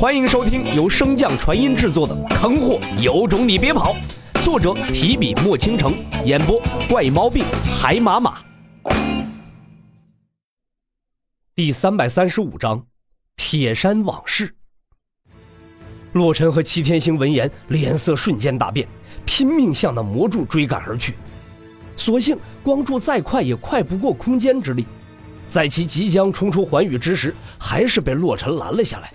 [0.00, 3.94] 欢迎收听由升降传音制作的《坑货有种你别跑》，
[4.42, 5.92] 作者提笔墨倾城，
[6.24, 6.58] 演播
[6.88, 7.44] 怪猫病
[7.78, 8.38] 海马马。
[11.54, 12.82] 第三百三十五章：
[13.36, 14.54] 铁山往事。
[16.14, 18.88] 洛尘和齐天星闻言，脸色瞬间大变，
[19.26, 21.14] 拼命向那魔柱追赶而去。
[21.98, 24.86] 所幸光柱再快也快不过空间之力，
[25.50, 29.12] 在其即将冲出寰宇之时，还是被洛尘拦了下来。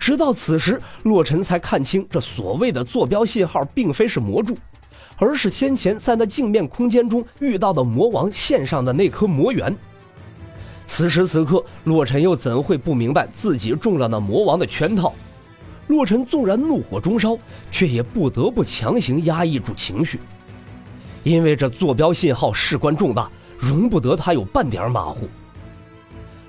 [0.00, 4.56] 直到此时，洛尘才看清，这所谓的坐标信号并非是魔柱，
[5.18, 9.76] 而是先前在那镜面空间中遇到的魔王献上的那颗魔元。
[10.86, 15.12] 此时此刻，洛尘又怎会不明白自己中了那魔王的圈套？
[15.88, 17.36] 洛尘纵然怒火中烧，
[17.70, 20.18] 却也不得不强行压抑住情绪，
[21.24, 25.28] 因为这坐标信号事关重大，容不得他有半点马虎。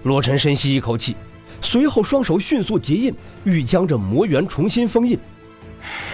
[0.04, 1.18] 洛尘深吸一口气。
[1.62, 5.18] 随后，双手迅速结印，欲将这魔元重新封印。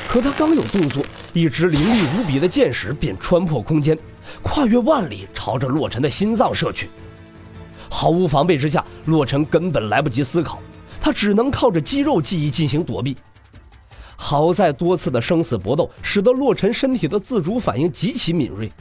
[0.08, 1.03] 可他刚有动作，
[1.34, 3.98] 一支凌厉无比的箭矢便穿破空间，
[4.42, 6.90] 跨越万里，朝着洛尘的心脏射去。
[7.90, 10.59] 毫无防备之下，洛尘根本来不及思考，
[11.02, 13.18] 他只能靠着肌肉记忆进行躲避。
[14.16, 18.72] 好在多次的生死搏斗，使得洛尘身体的自主反应极其敏锐，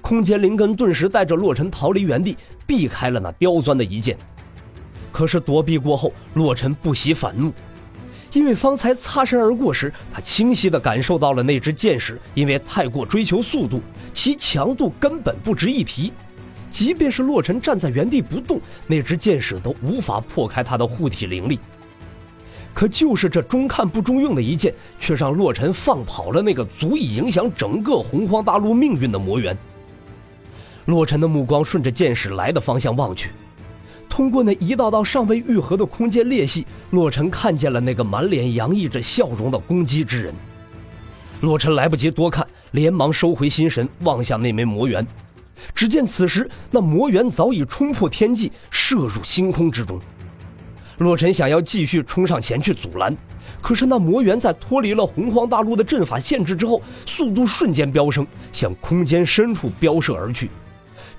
[0.00, 4.16] 空间灵根顿时带着洛尘逃离原地，避开了那刁钻的一剑。
[5.12, 7.52] 可是躲避过后，洛尘不喜反怒，
[8.32, 13.80] 因为方才擦身而过时，他清晰地感受到了那支箭矢因为太过追求速度，
[14.14, 16.12] 其强度根本不值一提。
[16.70, 21.58] 即便是洛尘站在原地不动，那支箭矢都无法破开他的护体灵力。
[22.72, 29.58] 可就是这中看不中用的一剑，却让洛尘放跑了那个足以影响整个洪荒大陆命运的魔猿。
[30.84, 33.30] 洛尘的目光顺着箭矢来的方向望去。
[34.10, 40.34] 通过那一道道尚未愈合的空间裂隙，洛尘看见了那个满脸洋溢着笑容的攻击之人。
[41.40, 45.06] 洛尘来不及多看，连忙收回心神，望向那枚魔元。
[45.74, 49.98] 只见此时那魔元早已冲破天际，射入星空之中。
[50.98, 53.16] 洛尘想要继续冲上前去阻拦，
[53.62, 60.50] 可是那魔元在脱离了洪荒大陆的阵法限制之后，速度瞬间飙升，向空间深处飙射而去。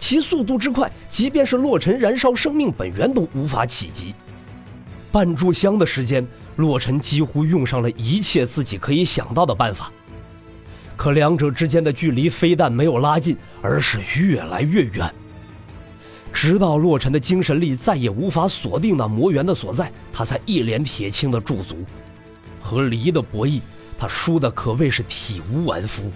[0.01, 4.13] 其速度之快，即便是洛尘燃烧生命本源都无法企及。
[5.12, 9.91] 半炷香的时间，洛尘几乎用上了一切自己可以想到的办法，
[10.97, 15.13] 可两者之间的距离非但没有拉近，而是越来越远。
[16.33, 21.85] 直到洛尘的精神力再也无法锁定那魔元的所在，他才一脸铁青的驻足。
[22.59, 23.62] 和离的博弈，
[24.00, 26.12] 他输的可谓是体无完肤。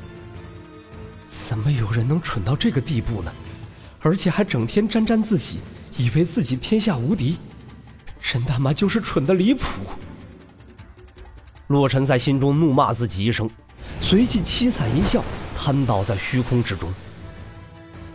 [1.28, 3.32] 怎么有人能蠢到这个地步呢？
[4.06, 5.58] 而且还整天沾沾自喜，
[5.98, 7.38] 以为自己天下无敌，
[8.22, 9.64] 真他妈就是蠢的离谱！
[11.66, 13.50] 洛尘在心中怒骂自己一声，
[14.00, 15.26] 随即凄惨一笑，
[15.58, 16.94] 瘫倒在虚空之中。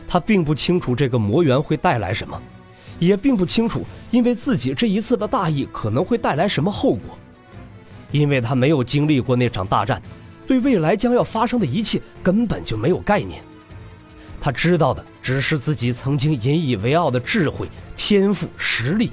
[0.07, 2.41] 他并不清楚这个魔猿会带来什么，
[3.01, 7.19] 也并不清楚因为自己这一次的大意可能会带来什么后果，
[8.13, 10.01] 因为他没有经历过那场大战，
[10.47, 13.43] 对未来将要发生的一切根本就没有概念。
[14.41, 19.11] 他知道的只是自己曾经引以为傲的智慧、天赋、实力，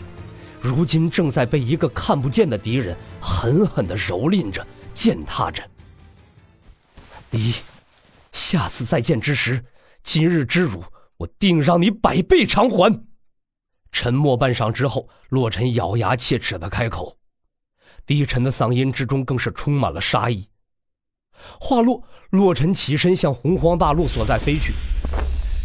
[0.62, 5.62] 如今正在被一个看不见的敌人狠狠地蹂躏着、践踏着。
[7.32, 7.54] 一，
[8.32, 9.64] 下次再见之时，
[10.02, 10.82] 今日之辱，
[11.18, 13.06] 我定让你百倍偿还。
[13.92, 17.18] 沉默半晌之后，洛尘咬牙切齿地开口，
[18.06, 20.48] 低沉的嗓音之中更是充满了杀意。
[21.60, 24.72] 话落，洛尘起身向洪荒大陆所在飞去。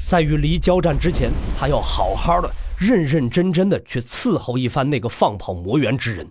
[0.04, 6.30] 在与离交战之前，他要好好的、认认真真的去伺候一番那个放跑魔猿之人。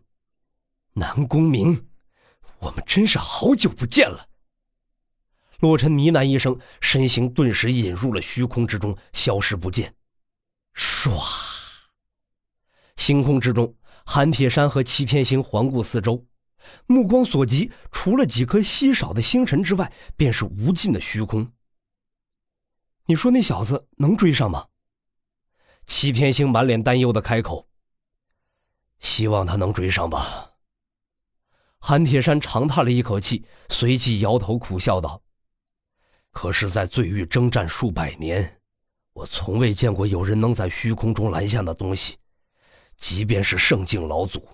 [0.93, 1.87] 南宫明，
[2.59, 4.27] 我们真是好久不见了。
[5.61, 9.95] 洛尘呢喃一声，身形顿时隐入了虚空之中，消失不见。
[10.75, 11.11] 唰，
[12.97, 13.73] 星空之中，
[14.05, 16.25] 韩铁山和齐天星环顾四周，
[16.87, 21.51] 目光所及，除了几颗稀少的星辰之外，便是无尽的虚空。
[23.05, 24.67] 你说那小子能追上吗？
[25.85, 27.67] 齐天星满脸担忧的开口。
[28.99, 30.51] 希望他能追上吧。
[31.79, 35.23] 韩铁山长叹了一口气，随即摇头苦笑道
[36.31, 38.61] ：“可是，在罪域征战数百年，
[39.13, 42.17] 我从未见过有人能在虚空中拦下那东西，
[42.97, 44.47] 即便是圣境老祖。”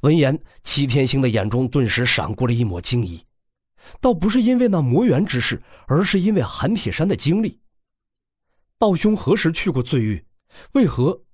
[0.00, 3.22] 闻言，齐天星的眼中顿时闪过了一抹惊疑。
[4.00, 7.60] 倒不是因为那魔猿之事，而是因为韩铁山的经历。
[8.78, 10.24] 道兄何时去过罪狱？
[10.72, 11.24] 为何？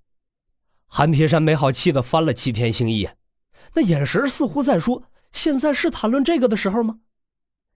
[0.87, 3.17] 韩铁山没好气的翻了齐天星一眼，
[3.75, 7.01] 那眼神似乎在说：“现在是谈论这个的时候吗？”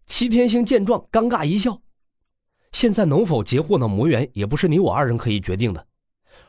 [0.06, 1.82] 齐天星见状，尴尬一笑
[2.72, 5.86] ：“现在能否截获那魔猿，也不是你我二人可以决定的。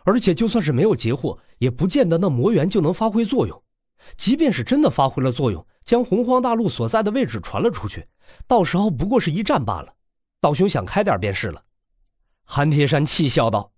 [0.06, 3.64] 而且，就算是没有截获，也不见得那魔猿就能发挥作用。
[4.16, 8.06] 即便是真的发挥了作用，将洪荒大陆所在的位置传了出去，
[8.46, 9.92] 到时候不过是一战罢了。
[10.40, 11.64] 道兄想开点便是了。”
[12.46, 13.72] 韩铁山气笑道：“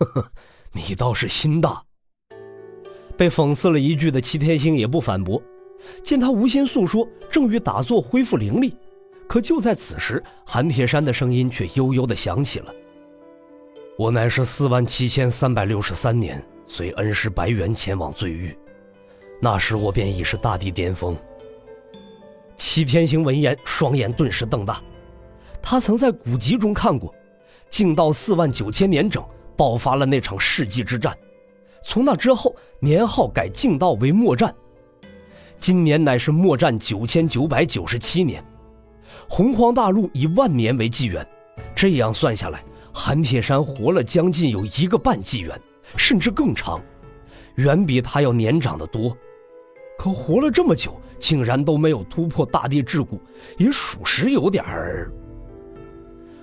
[0.00, 0.32] 呵呵，
[0.72, 1.84] 你倒是心大。”
[3.16, 5.40] 被讽刺了一句的齐天星也不反驳，
[6.02, 8.76] 见他无心诉说，正欲打坐恢复灵力，
[9.28, 12.74] 可就在此时，韩铁山的声音却悠悠地响起了
[13.96, 18.58] ：“我乃是四万七千三百六十三年随恩师白猿前往罪域，
[19.40, 21.16] 那时我便已是大地巅峰。”
[22.58, 24.82] 齐天行闻言，双眼顿时瞪大，
[25.62, 27.14] 他曾在古籍中看过，
[27.70, 29.24] 净道四万九千年整
[29.56, 31.16] 爆发了那场世纪之战。
[31.84, 34.52] 从那之后，年号改净道为末战。
[35.60, 38.44] 今年乃是末战九千九百九十七年，
[39.28, 41.26] 洪荒大陆以万年为纪元，
[41.76, 42.62] 这样算下来，
[42.92, 45.58] 韩铁山活了将近有一个半纪元，
[45.96, 46.82] 甚至更长，
[47.54, 49.16] 远比他要年长的多。
[49.98, 53.18] 可活了这么久，竟然都没有突破大地桎梏，
[53.58, 55.12] 也属实有点儿。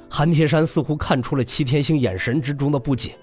[0.10, 3.18] 韩铁山似乎看出了齐天星眼神之中的不解，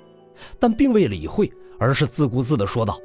[0.58, 1.52] 但并未理会。
[1.78, 2.96] 而是自顾自地说道：“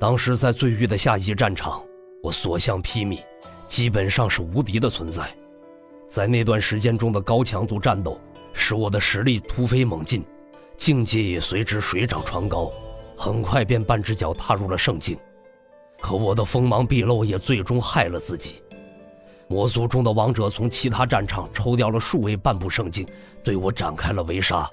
[0.00, 1.80] 当时在罪狱的下级战场，
[2.20, 3.20] 我所向披靡，
[3.68, 5.32] 基本上是无敌的存在。
[6.08, 8.20] 在那段时间中的高强度战斗，
[8.52, 10.24] 使我的实力突飞猛进，
[10.76, 12.72] 境界也随之水涨船高，
[13.16, 15.16] 很快便半只脚踏入了圣境。
[16.00, 18.62] 可我的锋芒毕露，也最终害了自己。
[19.48, 23.06] 魔族中的王者从其他战场抽调了数位半步圣境，
[23.44, 24.68] 对我展开了围杀。”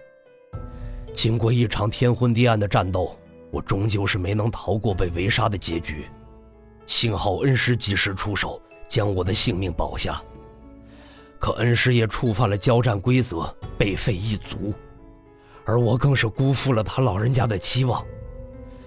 [1.14, 3.16] 经过一场天昏地暗的战斗，
[3.52, 6.06] 我终究是没能逃过被围杀的结局。
[6.88, 8.60] 幸好恩师及时出手，
[8.90, 10.20] 将我的性命保下。
[11.40, 14.74] 可恩师也触犯了交战规则，被废一族，
[15.66, 18.04] 而我更是辜负了他老人家的期望。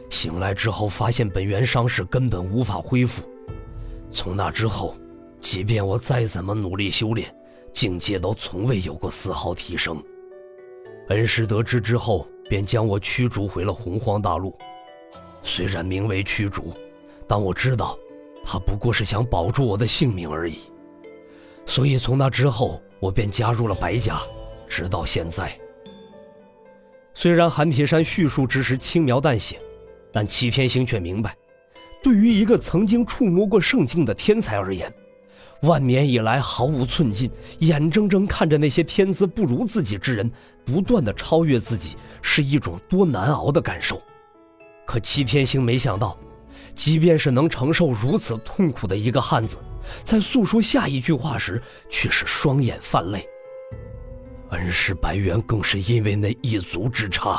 [0.08, 3.23] 醒来之后，发现本源伤势根本无法恢复。
[4.12, 4.97] 从那之后，
[5.41, 7.35] 即便我再怎么努力修炼，
[7.75, 10.03] 境界都从未有过丝毫提升。
[11.08, 14.56] 恩师得知之后，便将我驱逐回了洪荒大陆。
[15.43, 16.73] 虽然名为驱逐，
[17.26, 17.97] 但我知道，
[18.44, 20.58] 他不过是想保住我的性命而已。
[21.67, 24.20] 所以从那之后，我便加入了白家，
[24.69, 25.56] 直到现在。
[27.12, 29.58] 虽然韩铁山叙述之时轻描淡写，
[30.17, 31.37] 但齐天星却明白，
[32.03, 34.91] 对于一个曾经触摸过圣境的天才而言。
[35.61, 40.33] 万年以来毫无寸进，眼睁睁看着那些天资不如自己之人
[40.65, 44.01] 不断的超越自己，是一种多难熬的感受。
[44.87, 46.19] 可齐天星没想到，
[46.75, 49.59] 即便是能承受如此痛苦的一个汉子，
[50.03, 53.29] 在诉说下一句话时，却是双眼泛泪。
[54.53, 57.39] 恩师白猿更是因为那一族之差，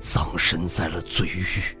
[0.00, 1.80] 葬身在了罪狱。